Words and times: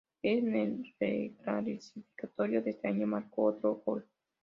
En 0.23 0.55
el 0.55 0.83
reclasificatorio 0.99 2.63
de 2.63 2.71
ese 2.71 2.87
año 2.87 3.05
marcó 3.05 3.43
otro 3.43 3.83
gol. 3.85 4.03